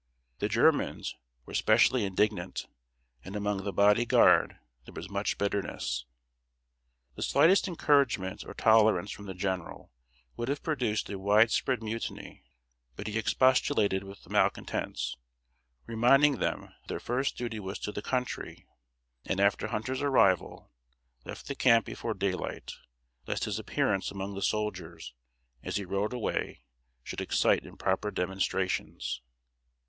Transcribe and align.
The 0.39 0.49
Germans 0.49 1.15
were 1.45 1.53
specially 1.53 2.05
indignant, 2.05 2.65
and 3.23 3.35
among 3.35 3.63
the 3.63 3.71
Body 3.71 4.03
Guard 4.03 4.57
there 4.85 4.95
was 4.95 5.11
much 5.11 5.37
bitterness. 5.37 6.05
The 7.13 7.21
slightest 7.21 7.67
encouragement 7.67 8.43
or 8.43 8.55
tolerance 8.55 9.11
from 9.11 9.27
the 9.27 9.35
General 9.35 9.91
would 10.35 10.47
have 10.47 10.63
produced 10.63 11.07
wide 11.07 11.51
spread 11.51 11.83
mutiny; 11.83 12.41
but 12.95 13.05
he 13.05 13.15
expostulated 13.19 14.03
with 14.03 14.23
the 14.23 14.31
malcontents, 14.31 15.17
reminding 15.85 16.37
them 16.37 16.61
that 16.63 16.87
their 16.87 16.99
first 16.99 17.37
duty 17.37 17.59
was 17.59 17.77
to 17.77 17.91
the 17.91 18.01
country; 18.01 18.65
and, 19.25 19.39
after 19.39 19.67
Hunter's 19.67 20.01
arrival, 20.01 20.71
left 21.25 21.47
the 21.47 21.53
camp 21.53 21.85
before 21.85 22.15
daylight, 22.15 22.71
lest 23.27 23.43
his 23.43 23.59
appearance 23.59 24.09
among 24.09 24.33
the 24.33 24.41
soldiers, 24.41 25.13
as 25.61 25.75
he 25.75 25.85
rode 25.85 26.11
away, 26.11 26.63
should 27.03 27.21
excite 27.21 27.67
improper 27.67 28.09
demonstrations. 28.09 29.21